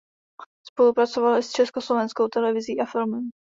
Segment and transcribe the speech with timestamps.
[0.63, 3.29] Spolupracoval i s československou televizí a filmem.